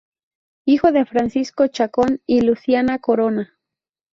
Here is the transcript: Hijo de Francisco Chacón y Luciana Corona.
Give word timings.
Hijo 0.65 0.91
de 0.91 1.05
Francisco 1.05 1.67
Chacón 1.67 2.21
y 2.25 2.41
Luciana 2.41 2.97
Corona. 2.97 3.53